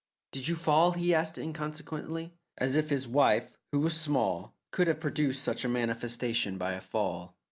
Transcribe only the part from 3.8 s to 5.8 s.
was small, could have produced such a